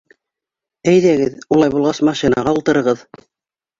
Әйҙәгеҙ, 0.93 1.37
улай 1.57 1.75
булғас 1.75 2.03
машинаға 2.11 2.57
ултырығыҙ. 2.59 3.09